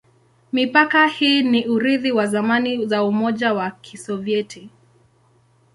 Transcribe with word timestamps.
Mipaka 0.53 1.07
hii 1.07 1.43
ni 1.43 1.67
urithi 1.67 2.11
wa 2.11 2.27
zamani 2.27 2.85
za 2.85 3.03
Umoja 3.03 3.53
wa 3.53 3.71
Kisovyeti. 3.71 4.69